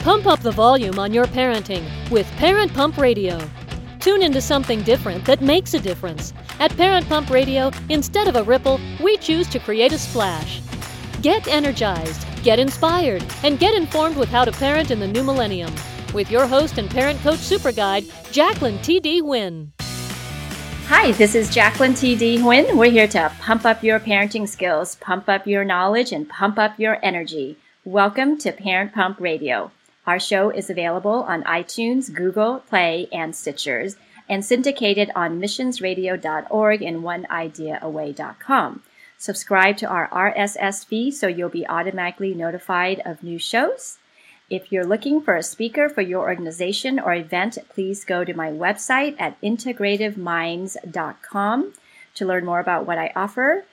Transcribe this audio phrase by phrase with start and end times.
[0.00, 3.38] Pump up the volume on your parenting with Parent Pump Radio.
[4.00, 6.32] Tune into something different that makes a difference.
[6.58, 10.62] At Parent Pump Radio, instead of a ripple, we choose to create a splash.
[11.20, 15.70] Get energized, get inspired, and get informed with how to parent in the new millennium.
[16.14, 19.20] With your host and parent coach super guide, Jacqueline T.D.
[19.20, 19.70] Wynn.
[20.86, 22.42] Hi, this is Jacqueline T.D.
[22.42, 22.78] Wynn.
[22.78, 26.78] We're here to pump up your parenting skills, pump up your knowledge, and pump up
[26.78, 27.58] your energy.
[27.84, 29.72] Welcome to Parent Pump Radio.
[30.06, 33.96] Our show is available on iTunes, Google Play, and Stitchers,
[34.28, 38.82] and syndicated on missionsradio.org and oneideaaway.com.
[39.18, 43.98] Subscribe to our RSS feed so you'll be automatically notified of new shows.
[44.48, 48.50] If you're looking for a speaker for your organization or event, please go to my
[48.50, 51.74] website at integrativeminds.com
[52.14, 53.64] to learn more about what I offer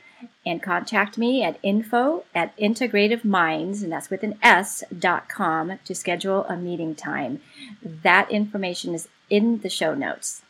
[0.46, 5.94] and contact me at info at integrativeminds, and that's with an S, dot com to
[5.94, 7.42] schedule a meeting time.
[7.84, 10.42] That information is in the show notes.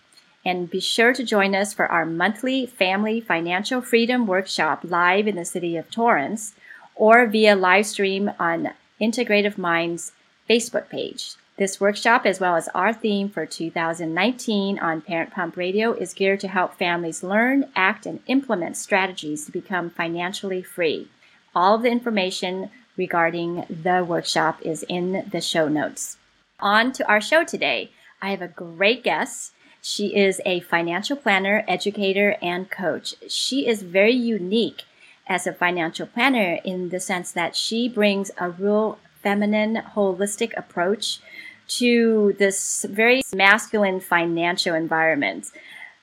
[0.46, 5.36] And be sure to join us for our monthly Family Financial Freedom Workshop live in
[5.36, 6.54] the city of Torrance
[6.96, 8.70] or via live stream on
[9.02, 10.14] Integrative Minds
[10.50, 11.34] Facebook page.
[11.58, 16.40] This workshop, as well as our theme for 2019 on Parent Pump Radio, is geared
[16.42, 21.08] to help families learn, act, and implement strategies to become financially free.
[21.56, 26.18] All of the information regarding the workshop is in the show notes.
[26.60, 27.90] On to our show today.
[28.22, 29.54] I have a great guest.
[29.82, 33.16] She is a financial planner, educator, and coach.
[33.30, 34.84] She is very unique
[35.26, 41.20] as a financial planner in the sense that she brings a real feminine, holistic approach
[41.68, 45.52] to this very masculine financial environment.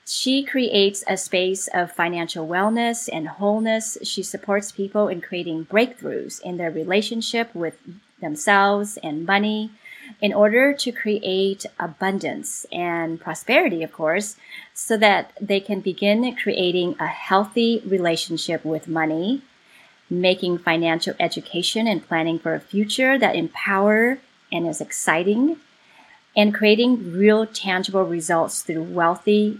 [0.07, 3.97] She creates a space of financial wellness and wholeness.
[4.03, 7.77] She supports people in creating breakthroughs in their relationship with
[8.21, 9.71] themselves and money
[10.21, 14.37] in order to create abundance and prosperity, of course,
[14.73, 19.41] so that they can begin creating a healthy relationship with money,
[20.07, 24.19] making financial education and planning for a future that empower
[24.51, 25.57] and is exciting,
[26.35, 29.59] and creating real tangible results through wealthy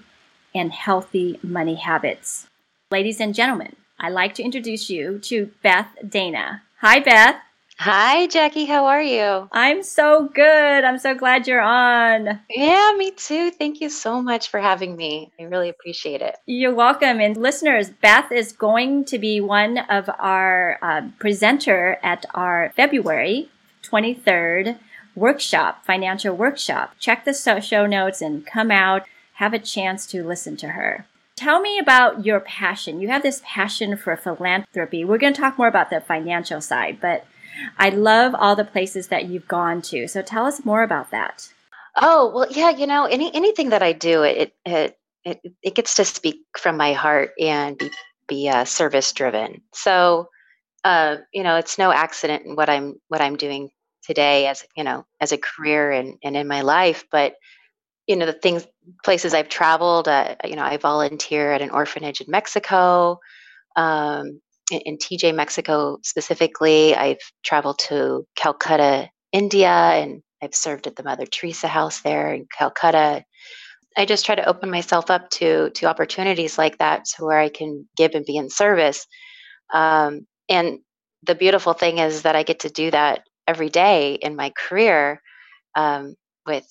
[0.54, 2.48] and healthy money habits.
[2.92, 6.64] Ladies and gentlemen, I'd like to introduce you to Beth Dana.
[6.82, 7.36] Hi, Beth.
[7.78, 8.64] Hi, Jackie.
[8.64, 9.50] How are you?
[9.52, 10.84] I'm so good.
[10.86, 12.40] I'm so glad you're on.
[12.50, 13.52] Yeah, me too.
[13.52, 15.34] Thank you so much for having me.
[15.38, 16.38] I really appreciate it.
[16.46, 17.20] You're welcome.
[17.20, 23.50] And listeners, Beth is going to be one of our uh, presenter at our February
[23.90, 24.78] 23rd
[25.16, 26.96] workshop, financial workshop.
[27.00, 29.04] Check the show notes and come out,
[29.34, 31.06] have a chance to listen to her.
[31.36, 33.02] Tell me about your passion.
[33.02, 35.04] You have this passion for philanthropy.
[35.04, 37.26] We're going to talk more about the financial side, but
[37.78, 40.08] I love all the places that you've gone to.
[40.08, 41.50] So tell us more about that.
[41.98, 45.96] Oh, well, yeah, you know, any anything that I do, it it it, it gets
[45.96, 47.92] to speak from my heart and be
[48.28, 49.62] be uh, service driven.
[49.74, 50.30] So,
[50.84, 53.70] uh, you know, it's no accident what I'm what I'm doing
[54.06, 57.34] today as you know as a career and, and in my life but
[58.08, 58.66] you know the things
[59.04, 63.20] places i've traveled uh, you know i volunteer at an orphanage in mexico
[63.76, 64.40] um,
[64.72, 66.96] in, in, tj mexico specifically.
[66.96, 72.48] I've traveled to calcutta india and i've served at the mother teresa house there in
[72.58, 73.24] calcutta.
[73.98, 77.50] I just try to open myself up to to opportunities like that to where i
[77.50, 79.08] can give and be in service.
[79.74, 80.80] Um, and
[81.24, 85.22] the beautiful thing is that i get to do that every day in my career
[85.76, 86.66] um, with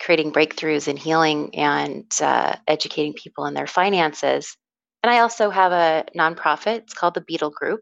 [0.00, 4.56] creating breakthroughs in healing and uh, educating people in their finances.
[5.02, 6.78] And I also have a nonprofit.
[6.78, 7.80] It's called the Beetle Group,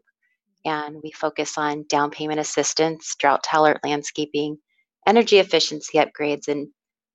[0.65, 4.57] and we focus on down payment assistance, drought tolerant landscaping,
[5.07, 6.67] energy efficiency upgrades, and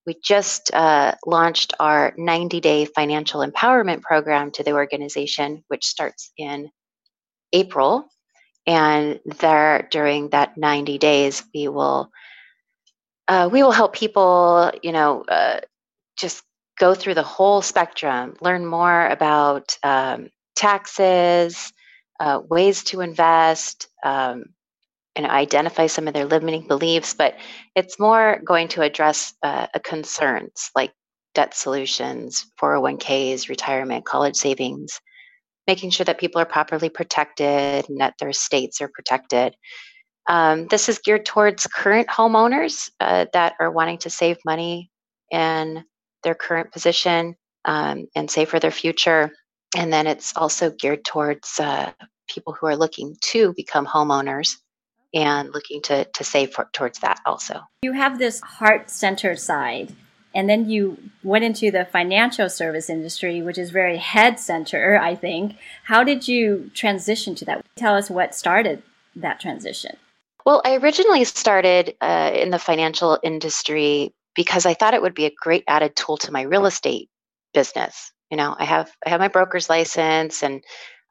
[0.07, 6.33] we just uh, launched our 90 day financial empowerment program to the organization, which starts
[6.37, 6.71] in
[7.53, 8.09] April
[8.67, 12.11] and there during that 90 days we will
[13.29, 15.61] uh, we will help people you know uh,
[16.17, 16.43] just
[16.79, 21.73] go through the whole spectrum learn more about um, taxes
[22.20, 24.44] uh, ways to invest um,
[25.17, 27.37] and identify some of their limiting beliefs but
[27.75, 30.93] it's more going to address uh, concerns like
[31.35, 35.00] debt solutions 401ks retirement college savings
[35.67, 39.55] making sure that people are properly protected and that their estates are protected.
[40.29, 44.91] Um, this is geared towards current homeowners uh, that are wanting to save money
[45.31, 45.85] in
[46.23, 49.32] their current position um, and save for their future.
[49.76, 51.93] And then it's also geared towards uh,
[52.29, 54.56] people who are looking to become homeowners
[55.14, 57.61] and looking to, to save for, towards that also.
[57.82, 59.93] You have this heart centered side,
[60.34, 65.14] and then you went into the financial service industry, which is very head center, I
[65.14, 65.56] think.
[65.84, 67.64] How did you transition to that?
[67.76, 68.82] Tell us what started
[69.17, 69.96] that transition.
[70.44, 75.26] Well, I originally started uh, in the financial industry because I thought it would be
[75.26, 77.08] a great added tool to my real estate
[77.55, 78.12] business.
[78.31, 80.62] You know, I have I have my broker's license, and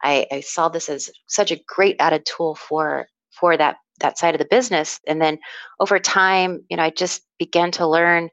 [0.03, 3.07] I, I saw this as such a great added tool for
[3.39, 4.99] for that that side of the business.
[5.07, 5.37] And then
[5.79, 8.29] over time, you know, I just began to learn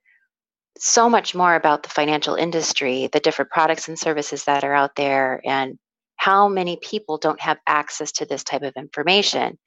[0.79, 4.95] so much more about the financial industry, the different products and services that are out
[4.97, 5.79] there, and
[6.17, 9.59] how many people don't have access to this type of information.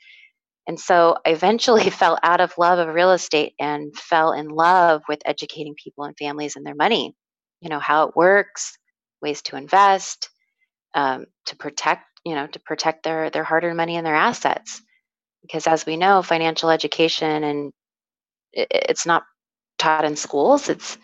[0.68, 5.02] And so I eventually fell out of love of real estate and fell in love
[5.08, 7.16] with educating people and families and their money.
[7.62, 8.78] You know, how it works,
[9.22, 10.30] ways to invest,
[10.96, 14.81] um, to protect, you know, to protect their their hard-earned money and their assets.
[15.42, 17.74] Because as we know, financial education and
[18.54, 19.24] it, it's not
[19.81, 20.69] taught in schools.
[20.69, 20.98] It's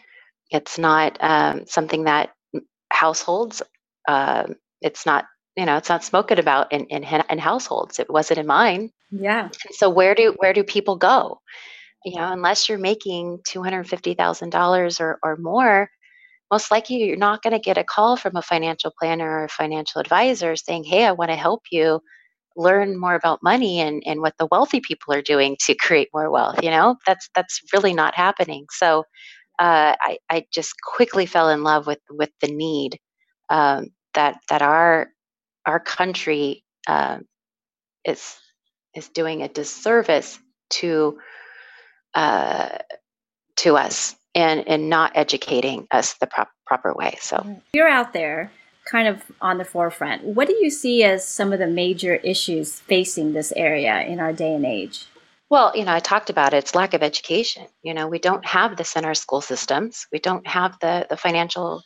[0.50, 2.30] it's not um, something that
[2.92, 3.62] households.
[4.08, 4.48] Uh,
[4.82, 5.26] it's not
[5.56, 8.00] you know it's not spoken about in, in in households.
[8.00, 8.92] It wasn't in mine.
[9.12, 9.44] Yeah.
[9.44, 11.42] And so where do where do people go?
[12.06, 15.90] You know, unless you're making two hundred fifty thousand dollars or or more,
[16.52, 20.00] most likely you're not going to get a call from a financial planner or financial
[20.00, 22.02] advisor saying, "Hey, I want to help you."
[22.58, 26.30] Learn more about money and, and what the wealthy people are doing to create more
[26.30, 26.98] wealth you know?
[27.06, 28.66] That's that's really not happening.
[28.72, 29.06] So
[29.60, 33.00] uh, I, I just quickly fell in love with with the need
[33.50, 35.08] um, that that our
[35.66, 37.20] our country uh,
[38.06, 38.38] is
[38.96, 40.40] is doing a disservice
[40.70, 41.18] to
[42.14, 42.70] uh,
[43.58, 47.18] to us and and not educating us the prop, proper way.
[47.22, 47.62] So.
[47.74, 48.52] You're out there
[48.90, 50.24] kind of on the forefront.
[50.24, 54.34] What do you see as some of the major issues facing this area in our
[54.34, 55.06] day and age?
[55.50, 56.58] Well, you know, I talked about it.
[56.58, 57.68] It's lack of education.
[57.82, 60.08] You know, we don't have this in our school systems.
[60.12, 61.84] We don't have the the financial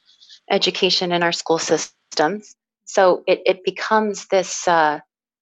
[0.50, 2.56] education in our school systems.
[2.86, 5.00] So it, it becomes this uh,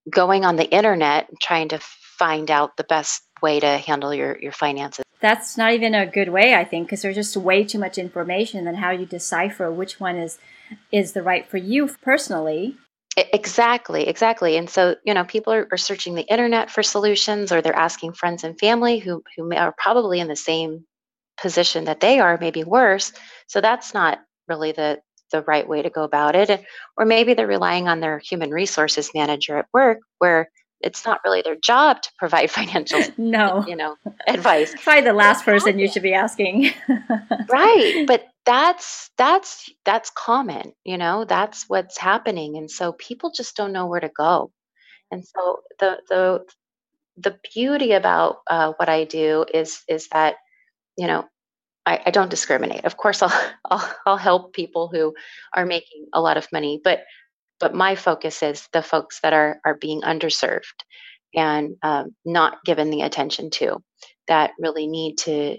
[0.09, 4.37] going on the internet and trying to find out the best way to handle your,
[4.39, 5.05] your finances.
[5.21, 8.67] That's not even a good way, I think, because there's just way too much information
[8.67, 10.37] and how you decipher which one is
[10.91, 12.75] is the right for you personally.
[13.17, 14.55] Exactly, exactly.
[14.55, 18.13] And so, you know, people are, are searching the internet for solutions or they're asking
[18.13, 20.85] friends and family who, who are probably in the same
[21.41, 23.11] position that they are, maybe worse.
[23.47, 24.99] So that's not really the,
[25.31, 26.63] the right way to go about it.
[26.97, 30.49] Or maybe they're relying on their human resources manager at work where
[30.81, 33.95] it's not really their job to provide financial no you know
[34.27, 36.71] advice probably the last person you should be asking
[37.49, 43.55] right but that's that's that's common you know that's what's happening and so people just
[43.55, 44.51] don't know where to go.
[45.11, 46.45] And so the the
[47.17, 50.37] the beauty about uh, what i do is is that
[50.97, 51.25] you know
[51.85, 52.85] I, I don't discriminate.
[52.85, 55.13] Of course I'll, I'll i'll help people who
[55.53, 57.03] are making a lot of money but
[57.59, 60.79] but my focus is the folks that are are being underserved
[61.35, 63.77] and um, not given the attention to
[64.27, 65.57] that really need to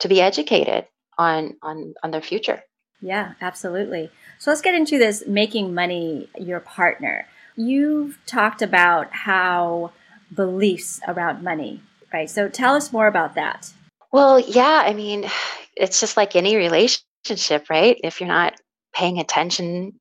[0.00, 0.86] to be educated
[1.18, 2.62] on on on their future.
[3.00, 4.10] Yeah absolutely.
[4.38, 7.26] So let's get into this making money your partner.
[7.56, 9.92] You've talked about how
[10.34, 11.82] beliefs around money
[12.12, 12.30] right?
[12.30, 13.72] So tell us more about that.
[14.12, 15.28] Well yeah i mean
[15.76, 17.98] it's just like any relationship right?
[18.02, 18.54] If you're not
[18.94, 19.98] paying attention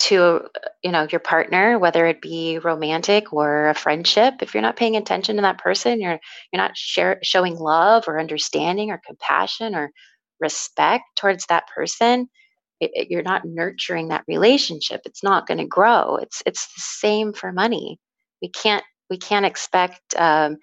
[0.00, 0.40] to
[0.82, 4.96] you know your partner whether it be romantic or a friendship if you're not paying
[4.96, 6.18] attention to that person you're
[6.50, 9.92] you're not share, showing love or understanding or compassion or
[10.40, 12.28] respect towards that person
[12.80, 15.02] it, it, you're not nurturing that relationship.
[15.04, 16.16] It's not going to grow.
[16.16, 17.98] It's it's the same for money.
[18.42, 20.56] We can't we can't expect um,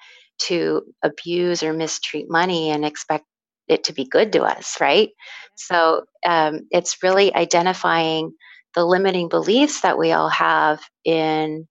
[0.43, 3.25] to abuse or mistreat money and expect
[3.67, 5.10] it to be good to us right?
[5.55, 8.34] So um, it's really identifying
[8.75, 11.67] the limiting beliefs that we all have in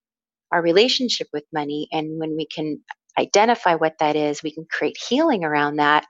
[0.52, 1.88] our relationship with money.
[1.92, 2.80] And when we can
[3.18, 6.06] identify what that is, we can create healing around that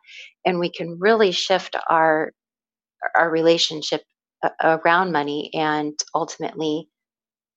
[0.47, 2.33] and we can really shift our
[3.15, 4.03] our relationship
[4.63, 6.89] around money and ultimately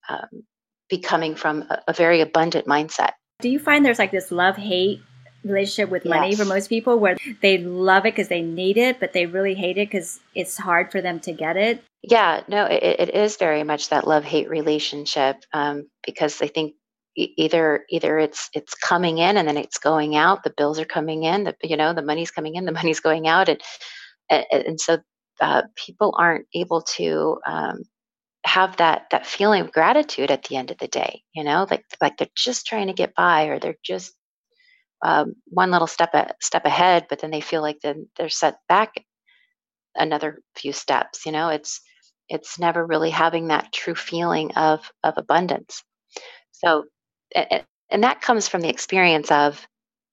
[0.09, 0.43] um,
[0.89, 3.11] becoming from a, a, very abundant mindset.
[3.39, 5.01] Do you find there's like this love hate
[5.43, 6.39] relationship with money yes.
[6.39, 9.77] for most people where they love it because they need it, but they really hate
[9.77, 11.81] it because it's hard for them to get it?
[12.01, 16.73] Yeah, no, it, it is very much that love hate relationship um, because I think
[17.37, 20.43] either either it's it's coming in and then it's going out.
[20.43, 23.27] The bills are coming in, the you know the money's coming in, the money's going
[23.27, 23.61] out, and
[24.29, 24.99] and, and so
[25.41, 27.83] uh, people aren't able to um,
[28.45, 31.23] have that that feeling of gratitude at the end of the day.
[31.33, 34.13] You know, like like they're just trying to get by or they're just
[35.03, 38.57] um, one little step a, step ahead, but then they feel like then they're set
[38.67, 39.03] back
[39.95, 41.25] another few steps.
[41.25, 41.81] You know, it's
[42.29, 45.83] it's never really having that true feeling of of abundance.
[46.51, 46.85] So,
[47.35, 49.67] and, that comes from the experience of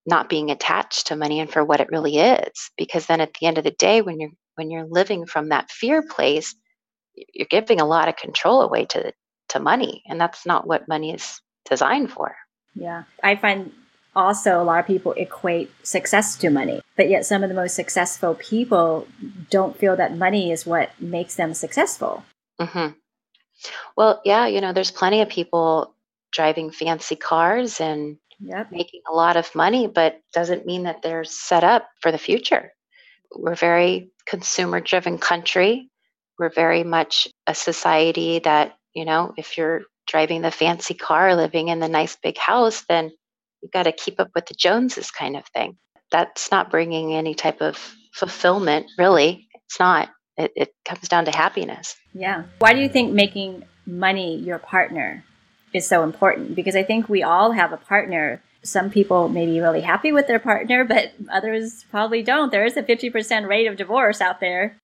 [0.06, 2.70] not being attached to money and for what it really is.
[2.78, 5.70] Because then at the end of the day, when you're when you're living from that
[5.70, 6.54] fear place,
[7.14, 9.12] you're giving a lot of control away to
[9.48, 12.34] to money, and that's not what money is designed for.
[12.74, 13.72] Yeah, I find
[14.14, 17.74] also a lot of people equate success to money, but yet some of the most
[17.74, 19.06] successful people
[19.50, 22.24] don't feel that money is what makes them successful.
[22.60, 22.94] Mm-hmm.
[23.96, 25.94] Well, yeah, you know, there's plenty of people
[26.36, 28.70] driving fancy cars and yep.
[28.70, 32.72] making a lot of money, but doesn't mean that they're set up for the future.
[33.34, 35.90] We're very consumer driven country.
[36.38, 41.68] We're very much a society that, you know, if you're driving the fancy car, living
[41.68, 43.10] in the nice big house, then
[43.62, 45.76] you've got to keep up with the Joneses kind of thing.
[46.12, 47.76] That's not bringing any type of
[48.12, 49.48] fulfillment, really.
[49.64, 50.10] It's not.
[50.36, 51.96] It, it comes down to happiness.
[52.12, 52.44] Yeah.
[52.58, 55.24] Why do you think making money your partner
[55.72, 56.54] is so important?
[56.54, 60.26] Because I think we all have a partner some people may be really happy with
[60.26, 62.50] their partner, but others probably don't.
[62.50, 64.76] There is a 50% rate of divorce out there.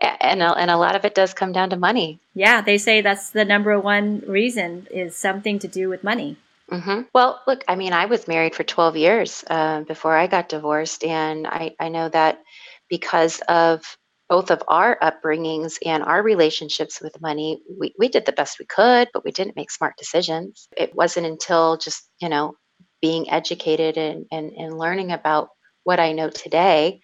[0.00, 2.20] And a, and a lot of it does come down to money.
[2.34, 6.36] Yeah, they say that's the number one reason is something to do with money.
[6.70, 7.02] Mm-hmm.
[7.14, 11.04] Well, look, I mean, I was married for 12 years uh, before I got divorced,
[11.04, 12.42] and I, I know that
[12.88, 13.96] because of
[14.28, 18.64] both of our upbringings and our relationships with money, we, we did the best we
[18.64, 20.68] could, but we didn't make smart decisions.
[20.76, 22.56] It wasn't until just, you know,
[23.02, 25.48] being educated and, and, and learning about
[25.84, 27.00] what I know today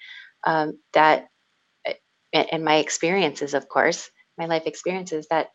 [0.47, 1.29] um, that,
[2.33, 5.49] and my experiences, of course, my life experiences, that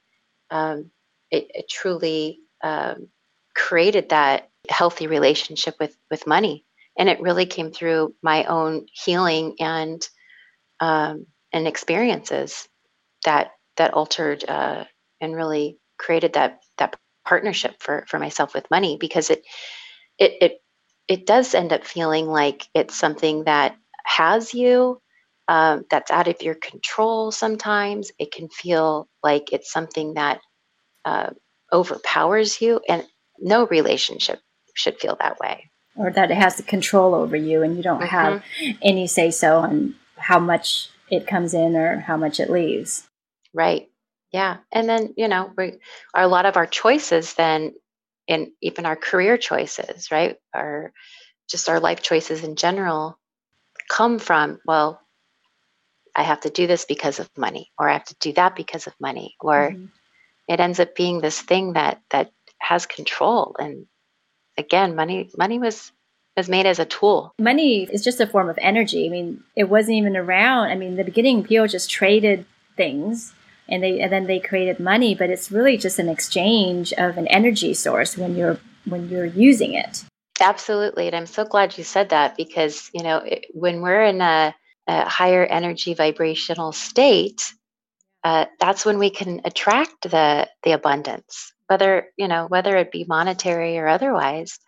[0.51, 0.91] um,
[1.31, 3.07] it, it, truly um,
[3.55, 6.65] created that healthy relationship with, with money.
[6.97, 10.07] And it really came through my own healing and
[10.79, 12.67] um, and experiences
[13.23, 14.83] that that altered uh,
[15.21, 16.95] and really created that that
[17.25, 19.41] partnership for for myself with money because it
[20.19, 20.61] it it
[21.07, 24.99] it does end up feeling like it's something that has you
[25.47, 30.41] um, that's out of your control sometimes it can feel like it's something that
[31.05, 31.29] uh,
[31.71, 33.03] overpowers you and
[33.39, 34.39] no relationship
[34.73, 38.01] should feel that way or that it has the control over you and you don't
[38.01, 38.07] mm-hmm.
[38.07, 38.43] have
[38.81, 43.07] any say so on how much it comes in or how much it leaves.
[43.53, 43.89] Right.
[44.31, 44.57] Yeah.
[44.71, 45.73] And then, you know, we
[46.13, 47.73] are a lot of our choices then
[48.27, 50.37] in even our career choices, right?
[50.53, 50.91] Our
[51.49, 53.19] just our life choices in general
[53.89, 54.99] come from, well,
[56.15, 58.87] I have to do this because of money, or I have to do that because
[58.87, 59.85] of money, or mm-hmm.
[60.47, 63.55] it ends up being this thing that that has control.
[63.59, 63.85] And
[64.57, 65.91] again, money money was
[66.37, 67.33] was made as a tool.
[67.39, 69.05] Money is just a form of energy.
[69.05, 70.69] I mean, it wasn't even around.
[70.69, 73.33] I mean, in the beginning, people just traded things
[73.67, 77.27] and they and then they created money, but it's really just an exchange of an
[77.27, 80.05] energy source when you're when you're using it.
[80.39, 84.21] Absolutely, and I'm so glad you said that because you know it, when we're in
[84.21, 84.53] a,
[84.87, 87.53] a, higher energy vibrational state,
[88.23, 93.05] uh, that's when we can attract the the abundance, whether you know whether it be
[93.07, 94.59] monetary or otherwise.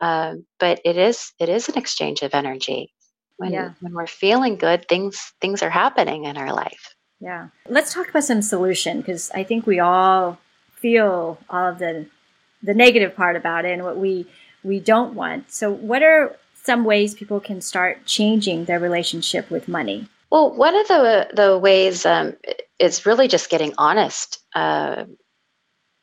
[0.00, 2.92] Um, but it is it is an exchange of energy.
[3.36, 3.72] When yeah.
[3.80, 6.94] when we're feeling good, things things are happening in our life.
[7.20, 7.48] Yeah.
[7.68, 10.38] Let's talk about some solution because I think we all
[10.74, 12.06] feel all of the
[12.62, 14.26] the negative part about it and what we
[14.62, 15.50] we don't want.
[15.50, 20.08] So what are some ways people can start changing their relationship with money?
[20.30, 22.36] Well, one of the the ways um,
[22.78, 24.38] is really just getting honest.
[24.54, 25.04] Uh,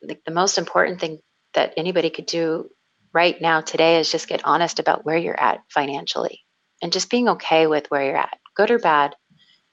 [0.02, 1.20] the, the most important thing
[1.54, 2.70] that anybody could do
[3.16, 6.42] right now today is just get honest about where you're at financially
[6.84, 9.16] and just being okay with where you're at good or bad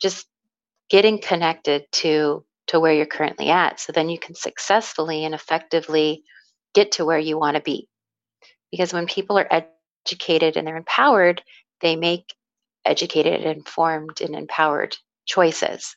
[0.01, 0.27] just
[0.89, 6.23] getting connected to to where you're currently at so then you can successfully and effectively
[6.75, 7.89] get to where you want to be.
[8.71, 9.65] Because when people are
[10.07, 11.43] educated and they're empowered
[11.81, 12.33] they make
[12.85, 14.97] educated informed and empowered
[15.27, 15.97] choices.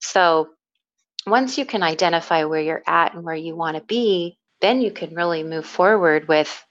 [0.00, 0.48] So
[1.26, 4.90] once you can identify where you're at and where you want to be then you
[4.92, 6.64] can really move forward with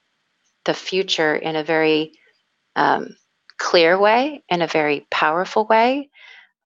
[0.64, 2.12] the future in a very
[2.76, 3.16] um,
[3.58, 6.10] clear way, in a very powerful way.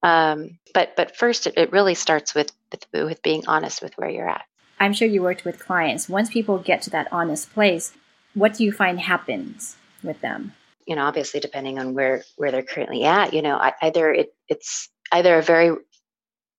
[0.02, 4.10] Um, but but first, it, it really starts with, with with being honest with where
[4.10, 4.44] you're at.
[4.78, 6.08] I'm sure you worked with clients.
[6.08, 7.92] Once people get to that honest place,
[8.34, 10.52] what do you find happens with them?
[10.86, 14.88] You know, obviously, depending on where where they're currently at, you know, either it, it's
[15.12, 15.74] either a very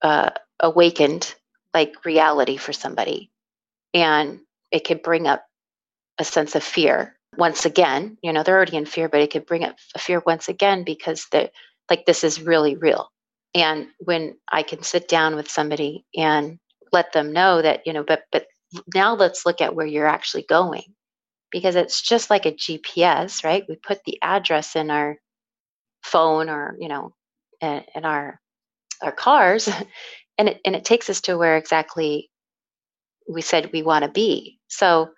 [0.02, 0.30] uh,
[0.60, 1.34] awakened
[1.72, 3.30] like reality for somebody,
[3.94, 4.40] and
[4.70, 5.44] it could bring up
[6.18, 8.16] a sense of fear once again.
[8.22, 10.84] You know, they're already in fear, but it could bring up a fear once again
[10.84, 11.50] because they're
[11.90, 13.08] like, this is really real.
[13.54, 16.58] And when I can sit down with somebody and
[16.92, 18.46] let them know that, you know, but, but
[18.94, 20.84] now let's look at where you're actually going
[21.50, 23.64] because it's just like a GPS, right?
[23.68, 25.16] We put the address in our
[26.02, 27.14] phone or, you know,
[27.60, 28.40] in, in our
[29.02, 29.68] our cars
[30.38, 32.30] and it and it takes us to where exactly
[33.28, 34.58] we said we want to be.
[34.68, 35.10] So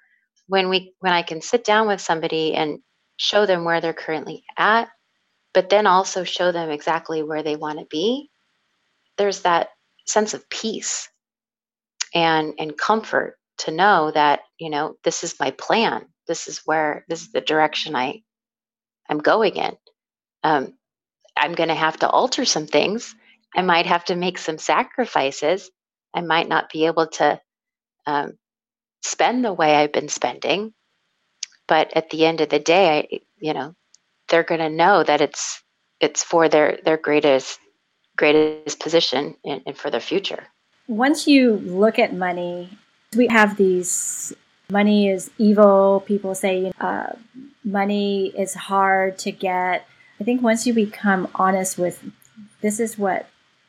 [0.50, 2.80] when we when I can sit down with somebody and
[3.16, 4.88] show them where they're currently at,
[5.54, 8.30] but then also show them exactly where they want to be,
[9.16, 9.68] there's that
[10.08, 11.08] sense of peace
[12.12, 16.06] and and comfort to know that, you know, this is my plan.
[16.26, 18.22] This is where this is the direction I
[19.08, 19.76] I'm going in.
[20.42, 20.74] Um,
[21.36, 23.14] I'm going to have to alter some things.
[23.54, 25.70] I might have to make some sacrifices.
[26.12, 27.40] I might not be able to
[28.06, 28.36] um,
[29.02, 30.72] spend the way I've been spending.
[31.66, 33.74] But at the end of the day, I, you know,
[34.28, 35.62] they're going to know that it's
[36.00, 37.58] it's for their their greatest
[38.16, 40.46] greatest position and, and for their future.
[40.88, 42.76] Once you look at money,
[43.16, 44.32] we have these
[44.70, 46.02] money is evil.
[46.06, 47.12] People say uh,
[47.64, 49.86] money is hard to get.
[50.20, 52.02] I think once you become honest with
[52.60, 53.28] this is what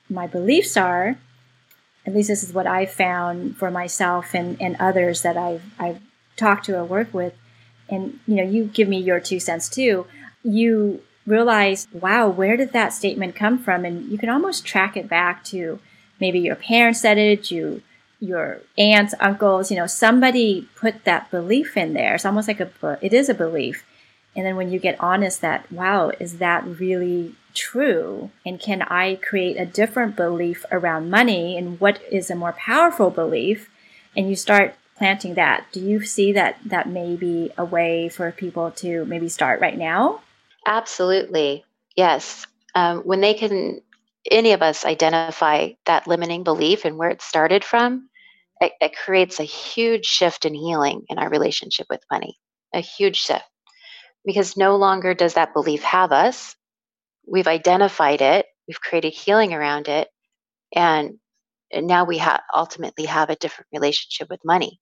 [0.09, 1.17] my beliefs are,
[2.05, 6.01] at least this is what I found for myself and, and others that I've, I've
[6.35, 7.33] talked to or worked with.
[7.89, 10.07] And, you know, you give me your two cents too.
[10.43, 13.85] You realize, wow, where did that statement come from?
[13.85, 15.79] And you can almost track it back to
[16.19, 17.83] maybe your parents said it, you,
[18.19, 22.15] your aunts, uncles, you know, somebody put that belief in there.
[22.15, 23.83] It's almost like a, it is a belief.
[24.35, 28.31] And then when you get honest that, wow, is that really true?
[28.45, 31.57] And can I create a different belief around money?
[31.57, 33.69] And what is a more powerful belief?
[34.15, 35.65] And you start planting that.
[35.71, 39.77] Do you see that that may be a way for people to maybe start right
[39.77, 40.21] now?
[40.65, 41.65] Absolutely.
[41.95, 42.45] Yes.
[42.75, 43.81] Um, when they can,
[44.29, 48.09] any of us identify that limiting belief and where it started from,
[48.61, 52.37] it, it creates a huge shift in healing in our relationship with money,
[52.73, 53.43] a huge shift
[54.25, 56.55] because no longer does that belief have us.
[57.27, 60.09] We've identified it, we've created healing around it,
[60.73, 61.17] and,
[61.73, 64.81] now we ha- ultimately have a different relationship with money.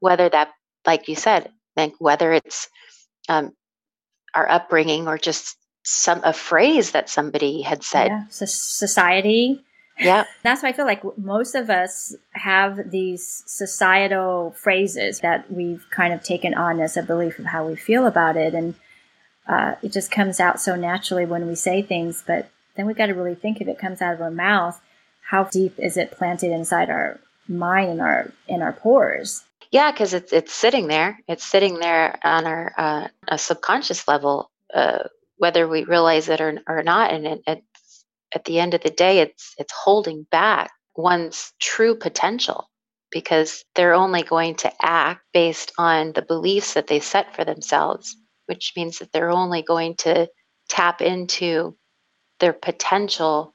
[0.00, 0.50] Whether that,
[0.84, 2.68] like you said, like whether it's
[3.28, 3.52] um,
[4.34, 8.08] our upbringing or just some a phrase that somebody had said.
[8.08, 8.24] Yeah.
[8.30, 9.62] So society
[9.98, 10.24] yeah.
[10.42, 16.12] That's why I feel like most of us have these societal phrases that we've kind
[16.12, 18.54] of taken on as a belief of how we feel about it.
[18.54, 18.74] And
[19.46, 22.22] uh, it just comes out so naturally when we say things.
[22.26, 24.80] But then we've got to really think if it comes out of our mouth,
[25.28, 29.44] how deep is it planted inside our mind and our in our pores?
[29.70, 31.18] Yeah, because it's it's sitting there.
[31.26, 35.04] It's sitting there on our uh, a subconscious level, uh,
[35.38, 37.64] whether we realize it or, or not, and it, it
[38.34, 42.68] at the end of the day, it's it's holding back one's true potential
[43.10, 48.16] because they're only going to act based on the beliefs that they set for themselves,
[48.46, 50.28] which means that they're only going to
[50.68, 51.76] tap into
[52.40, 53.54] their potential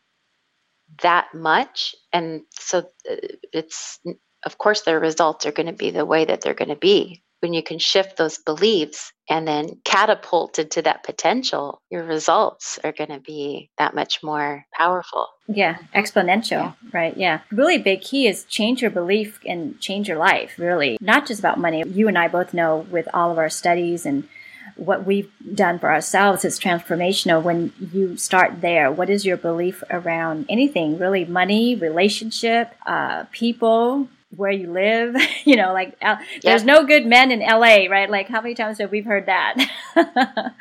[1.01, 1.93] that much.
[2.13, 3.15] And so uh,
[3.53, 3.99] it's,
[4.45, 7.23] of course, their results are going to be the way that they're going to be
[7.41, 12.91] when you can shift those beliefs and then catapult into that potential, your results are
[12.91, 15.27] going to be that much more powerful.
[15.47, 16.73] Yeah, exponential, yeah.
[16.93, 17.15] right?
[17.15, 17.41] Yeah.
[17.51, 20.97] Really big key is change your belief and change your life, really.
[20.99, 21.83] Not just about money.
[21.87, 24.27] You and I both know with all of our studies and
[24.75, 28.91] what we've done for ourselves is transformational when you start there.
[28.91, 31.25] What is your belief around anything, really?
[31.25, 35.15] Money, relationship, uh, people, where you live.
[35.45, 35.99] you know, like
[36.41, 38.09] there's no good men in LA, right?
[38.09, 39.55] Like how many times have we heard that?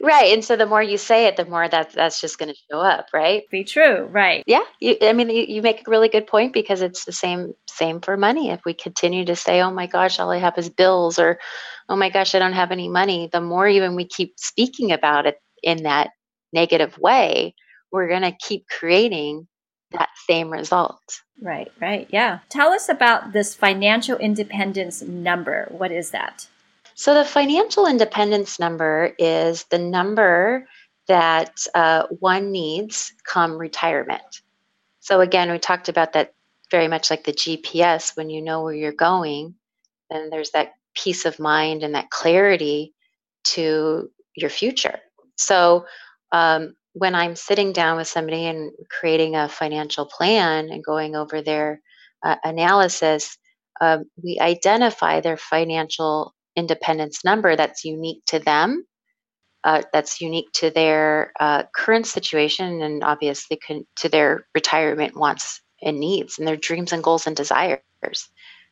[0.00, 0.32] right.
[0.32, 2.80] And so the more you say it, the more that that's just going to show
[2.80, 3.42] up, right?
[3.50, 4.42] Be true, right?
[4.46, 4.64] Yeah.
[4.80, 8.00] You, I mean, you, you make a really good point because it's the same same
[8.00, 8.50] for money.
[8.50, 11.38] If we continue to say, "Oh my gosh, all I have is bills," or
[11.88, 15.26] "Oh my gosh, I don't have any money," the more even we keep speaking about
[15.26, 16.10] it in that
[16.52, 17.54] negative way,
[17.92, 19.46] we're going to keep creating
[19.92, 21.22] that same result.
[21.40, 22.06] Right, right.
[22.10, 22.40] Yeah.
[22.48, 25.66] Tell us about this financial independence number.
[25.70, 26.46] What is that?
[26.94, 30.68] So, the financial independence number is the number
[31.08, 34.42] that uh, one needs come retirement.
[35.00, 36.34] So, again, we talked about that
[36.70, 38.16] very much like the GPS.
[38.16, 39.54] When you know where you're going,
[40.10, 42.92] then there's that peace of mind and that clarity
[43.44, 44.98] to your future.
[45.36, 45.86] So,
[46.32, 51.42] um, when I'm sitting down with somebody and creating a financial plan and going over
[51.42, 51.80] their
[52.22, 53.36] uh, analysis,
[53.80, 58.84] um, we identify their financial independence number that's unique to them,
[59.64, 65.60] uh, that's unique to their uh, current situation, and obviously con- to their retirement wants
[65.82, 67.80] and needs, and their dreams and goals and desires.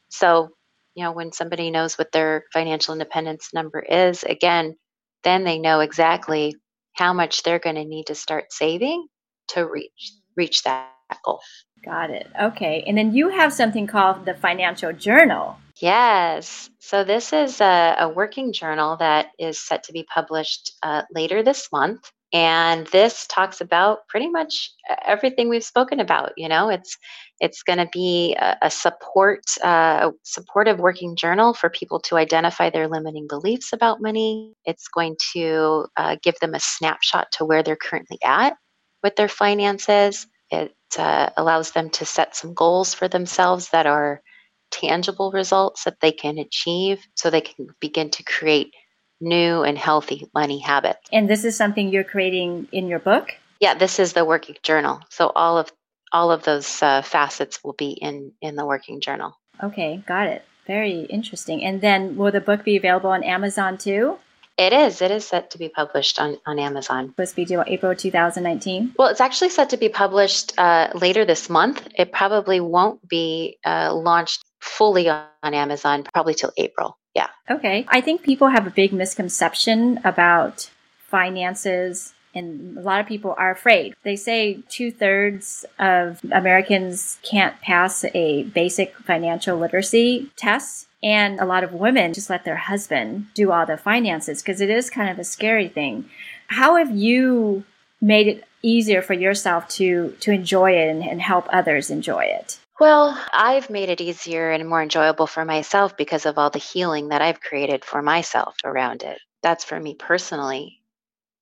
[0.09, 0.51] So,
[0.95, 4.77] you know, when somebody knows what their financial independence number is, again,
[5.23, 6.57] then they know exactly
[6.99, 9.07] how much they're going to need to start saving
[9.49, 10.91] to reach reach that
[11.25, 11.41] goal.
[11.85, 12.29] Got it.
[12.41, 12.85] Okay.
[12.87, 15.57] And then you have something called the financial journal.
[15.81, 16.71] Yes.
[16.81, 21.43] So this is a, a working journal that is set to be published uh, later
[21.43, 22.11] this month.
[22.33, 24.71] And this talks about pretty much
[25.07, 26.33] everything we've spoken about.
[26.37, 26.99] You know, it's
[27.41, 32.17] it's going to be a, a support, uh, a supportive working journal for people to
[32.17, 34.55] identify their limiting beliefs about money.
[34.65, 38.57] It's going to uh, give them a snapshot to where they're currently at
[39.03, 40.27] with their finances.
[40.51, 44.23] It uh, allows them to set some goals for themselves that are
[44.71, 48.73] tangible results that they can achieve so they can begin to create
[49.21, 51.01] new and healthy money habits.
[51.13, 53.31] And this is something you're creating in your book?
[53.61, 55.01] Yeah, this is the working journal.
[55.11, 55.73] So all of
[56.13, 59.39] all of those uh, facets will be in in the working journal.
[59.63, 60.45] Okay, got it.
[60.67, 61.65] Very interesting.
[61.65, 64.19] And then will the book be available on Amazon too?
[64.59, 65.01] It is.
[65.01, 67.11] It is set to be published on, on Amazon.
[67.11, 68.95] Supposed to be due April 2019?
[68.99, 71.87] Well, it's actually set to be published uh, later this month.
[71.97, 76.99] It probably won't be uh, launched fully on, on Amazon, probably till April.
[77.15, 77.29] Yeah.
[77.49, 77.87] Okay.
[77.89, 80.69] I think people have a big misconception about
[81.07, 83.95] finances and a lot of people are afraid.
[84.05, 90.87] They say two thirds of Americans can't pass a basic financial literacy test.
[91.03, 94.71] And a lot of women just let their husband do all the finances because it
[94.71, 96.09] is kind of a scary thing.
[96.49, 97.65] How have you
[98.01, 102.59] made it easier for yourself to, to enjoy it and, and help others enjoy it?
[102.81, 107.09] Well, I've made it easier and more enjoyable for myself because of all the healing
[107.09, 109.19] that I've created for myself around it.
[109.43, 110.78] That's for me personally.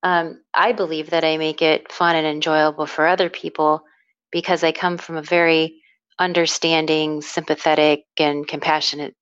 [0.02, 3.82] Um, I believe that I make it fun and enjoyable for other people
[4.30, 5.82] because I come from a very
[6.18, 9.14] understanding, sympathetic, and compassionate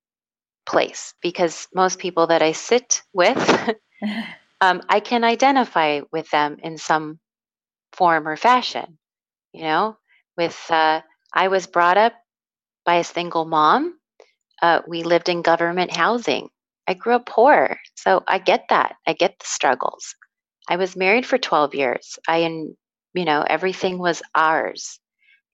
[0.66, 1.14] place.
[1.22, 3.38] Because most people that I sit with,
[4.60, 7.18] um, I can identify with them in some
[7.92, 8.98] form or fashion.
[9.52, 9.96] You know,
[10.37, 11.00] with uh,
[11.32, 12.14] I was brought up
[12.84, 13.98] by a single mom.
[14.60, 16.48] Uh, we lived in government housing.
[16.87, 18.96] I grew up poor, so I get that.
[19.06, 20.14] I get the struggles.
[20.68, 22.18] I was married for 12 years.
[22.27, 24.98] I, you know, everything was ours.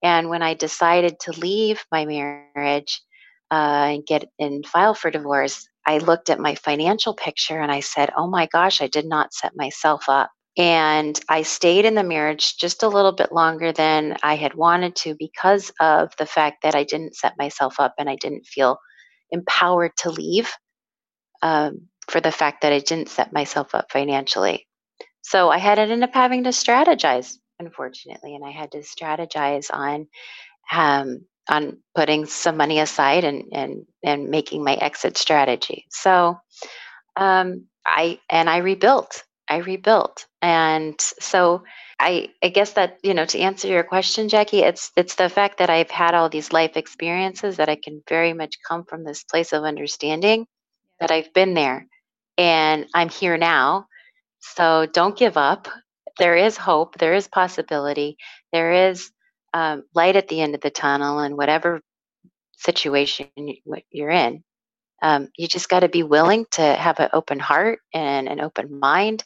[0.02, 3.02] And when I decided to leave my marriage
[3.50, 7.80] uh, and get and file for divorce, I looked at my financial picture and I
[7.80, 12.02] said, "Oh my gosh, I did not set myself up." And I stayed in the
[12.02, 16.62] marriage just a little bit longer than I had wanted to because of the fact
[16.62, 18.78] that I didn't set myself up and I didn't feel
[19.30, 20.50] empowered to leave
[21.42, 24.66] um, for the fact that I didn't set myself up financially.
[25.22, 29.68] So I had to end up having to strategize, unfortunately, and I had to strategize
[29.72, 30.08] on
[30.72, 35.86] um, on putting some money aside and and and making my exit strategy.
[35.90, 36.38] So
[37.16, 39.24] um, I and I rebuilt.
[39.48, 40.26] I rebuilt.
[40.42, 41.64] And so
[41.98, 45.58] I I guess that, you know, to answer your question, Jackie, it's it's the fact
[45.58, 49.24] that I've had all these life experiences that I can very much come from this
[49.24, 50.46] place of understanding
[51.00, 51.86] that I've been there
[52.38, 53.86] and I'm here now.
[54.40, 55.68] So don't give up.
[56.18, 56.98] There is hope.
[56.98, 58.16] There is possibility.
[58.52, 59.10] There is
[59.54, 61.80] um, light at the end of the tunnel, and whatever
[62.58, 63.28] situation
[63.90, 64.42] you're in,
[65.02, 68.78] um, you just got to be willing to have an open heart and an open
[68.78, 69.24] mind.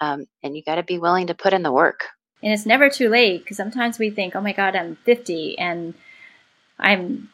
[0.00, 2.06] Um, and you got to be willing to put in the work.
[2.42, 5.92] And it's never too late because sometimes we think, oh my God, I'm 50 and
[6.78, 7.28] I'm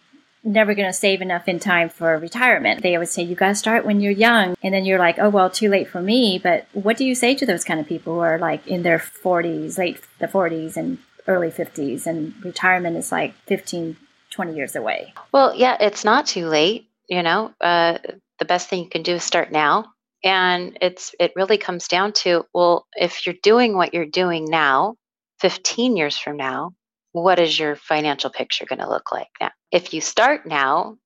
[0.46, 2.82] never going to save enough in time for retirement.
[2.82, 4.56] They always say, you got to start when you're young.
[4.62, 6.38] And then you're like, oh, well, too late for me.
[6.42, 8.98] But what do you say to those kind of people who are like in their
[8.98, 13.96] 40s, late the 40s and early 50s, and retirement is like 15,
[14.30, 15.12] 20 years away?
[15.32, 17.98] Well, yeah, it's not too late you know uh,
[18.38, 19.92] the best thing you can do is start now
[20.24, 24.94] and it's it really comes down to well if you're doing what you're doing now
[25.40, 26.72] 15 years from now
[27.12, 30.96] what is your financial picture going to look like now if you start now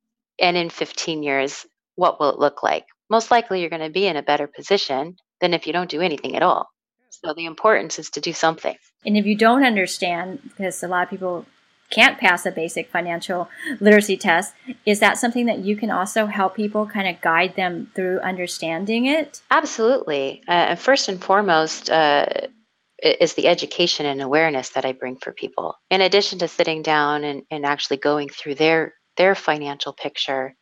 [0.40, 4.06] and in 15 years what will it look like most likely you're going to be
[4.06, 6.68] in a better position than if you don't do anything at all
[7.10, 11.04] so the importance is to do something and if you don't understand because a lot
[11.04, 11.46] of people
[11.90, 13.48] can't pass a basic financial
[13.80, 14.54] literacy test,
[14.86, 19.06] is that something that you can also help people kind of guide them through understanding
[19.06, 19.42] it?
[19.50, 20.42] Absolutely.
[20.46, 22.26] Uh, first and foremost, uh,
[23.02, 25.74] is the education and awareness that I bring for people.
[25.90, 30.54] In addition to sitting down and, and actually going through their their financial picture,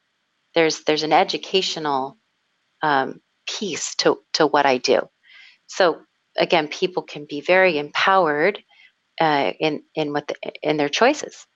[0.55, 2.17] there's there's an educational
[2.83, 5.01] um, piece to, to what I do.
[5.67, 6.01] So
[6.37, 8.63] again, people can be very empowered
[9.21, 11.47] uh, in in what the, in their choices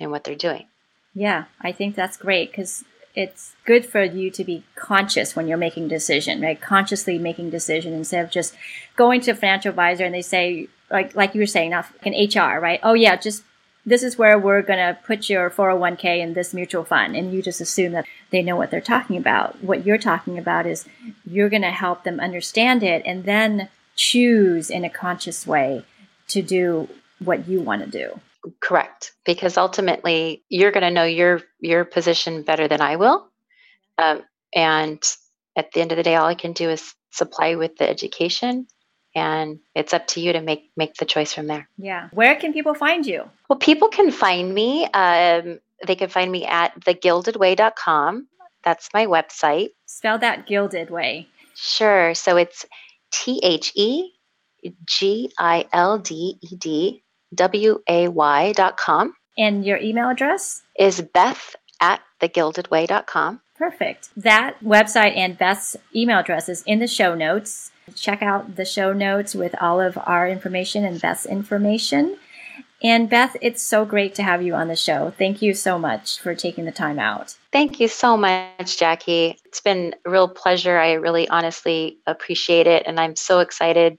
[0.00, 0.66] and what they're doing.
[1.14, 2.84] Yeah, I think that's great because
[3.16, 6.60] it's good for you to be conscious when you're making decision, right?
[6.60, 8.54] Consciously making decision instead of just
[8.94, 12.12] going to a financial advisor and they say, like like you were saying, not an
[12.12, 12.78] HR, right?
[12.82, 13.42] Oh yeah, just
[13.86, 17.16] this is where we're to put your 401k in this mutual fund.
[17.16, 19.62] And you just assume that they know what they're talking about.
[19.62, 20.86] What you're talking about is
[21.24, 25.84] you're to help them understand it and then choose in a conscious way
[26.28, 26.88] to do
[27.20, 28.20] what you want to do.
[28.60, 33.28] Correct, because ultimately you're going to know your your position better than I will,
[33.98, 34.22] um,
[34.54, 35.02] and
[35.56, 38.66] at the end of the day, all I can do is supply with the education,
[39.14, 41.68] and it's up to you to make make the choice from there.
[41.76, 43.28] Yeah, where can people find you?
[43.48, 44.86] Well, people can find me.
[44.86, 48.28] Um, they can find me at thegildedway.com.
[48.64, 49.70] That's my website.
[49.86, 51.28] Spell that Gilded Way.
[51.54, 52.14] Sure.
[52.14, 52.66] So it's
[53.10, 54.12] T H E
[54.84, 57.02] G I L D E D
[57.36, 59.14] W A Y dot com.
[59.38, 60.62] And your email address?
[60.78, 63.40] Is Beth at thegildedway.com.
[63.56, 64.10] Perfect.
[64.16, 67.70] That website and Beth's email address is in the show notes.
[67.94, 72.18] Check out the show notes with all of our information and Beth's information.
[72.82, 75.12] And Beth, it's so great to have you on the show.
[75.16, 77.36] Thank you so much for taking the time out.
[77.50, 79.38] Thank you so much, Jackie.
[79.46, 80.76] It's been a real pleasure.
[80.76, 82.82] I really honestly appreciate it.
[82.86, 83.98] And I'm so excited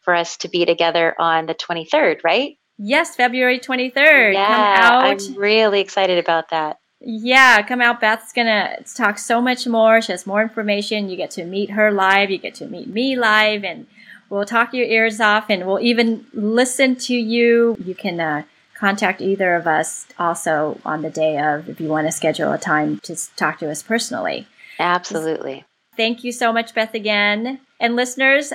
[0.00, 2.58] for us to be together on the 23rd, right?
[2.78, 4.34] Yes, February 23rd.
[4.34, 6.78] Yeah, I'm really excited about that.
[7.00, 8.00] Yeah, come out.
[8.00, 10.00] Beth's gonna talk so much more.
[10.00, 11.08] She has more information.
[11.08, 12.30] You get to meet her live.
[12.30, 13.86] You get to meet me live, and
[14.30, 17.76] we'll talk your ears off, and we'll even listen to you.
[17.84, 18.42] You can uh,
[18.74, 22.58] contact either of us also on the day of if you want to schedule a
[22.58, 24.46] time to talk to us personally.
[24.78, 25.64] Absolutely.
[25.96, 27.60] Thank you so much, Beth, again.
[27.80, 28.52] And listeners,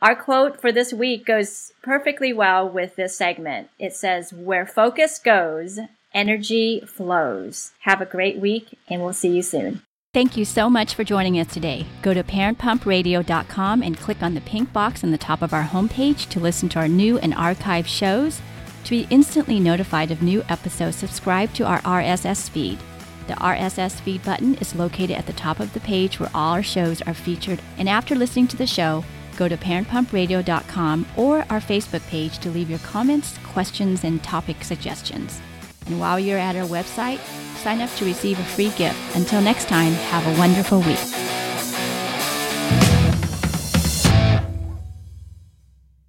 [0.00, 3.68] our quote for this week goes perfectly well with this segment.
[3.78, 5.80] It says, Where focus goes,
[6.14, 7.72] energy flows.
[7.80, 9.82] Have a great week, and we'll see you soon.
[10.14, 11.84] Thank you so much for joining us today.
[12.00, 16.28] Go to parentpumpradio.com and click on the pink box on the top of our homepage
[16.30, 18.40] to listen to our new and archived shows.
[18.84, 22.78] To be instantly notified of new episodes, subscribe to our RSS feed.
[23.26, 26.62] The RSS feed button is located at the top of the page where all our
[26.62, 27.60] shows are featured.
[27.76, 29.04] And after listening to the show,
[29.38, 35.40] go to parentpumpradio.com or our Facebook page to leave your comments, questions, and topic suggestions.
[35.86, 37.20] And while you're at our website,
[37.62, 39.16] sign up to receive a free gift.
[39.16, 41.47] Until next time, have a wonderful week.